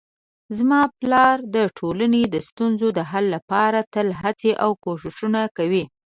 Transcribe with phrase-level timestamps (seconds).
[0.57, 5.83] زما پلار د ټولنې د ستونزو د حل لپاره تل هڅې او کوښښونه کوي